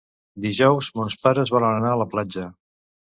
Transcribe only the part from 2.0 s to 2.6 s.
la platja.